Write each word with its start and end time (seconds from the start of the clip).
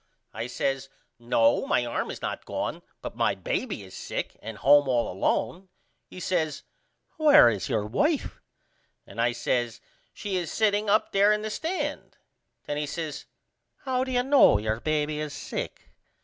I 0.33 0.47
says 0.47 0.89
No 1.19 1.67
my 1.67 1.85
arm 1.85 2.09
is 2.09 2.23
not 2.23 2.43
gone 2.45 2.81
but 3.03 3.15
my 3.15 3.35
baby 3.35 3.83
is 3.83 3.95
sick 3.95 4.35
and 4.41 4.57
home 4.57 4.87
all 4.87 5.11
alone. 5.11 5.69
He 6.07 6.19
says 6.19 6.63
Where 7.17 7.51
is 7.51 7.69
your 7.69 7.85
wife? 7.85 8.41
And 9.05 9.21
I 9.21 9.31
says 9.31 9.79
She 10.11 10.37
is 10.37 10.51
setting 10.51 10.89
up 10.89 11.11
there 11.11 11.31
in 11.31 11.43
the 11.43 11.51
stand. 11.51 12.17
Then 12.65 12.77
he 12.77 12.87
says 12.87 13.27
How 13.85 14.03
do 14.03 14.11
you 14.11 14.23
know 14.23 14.57
your 14.57 14.79
baby 14.79 15.19
is 15.19 15.33
sick? 15.35 15.91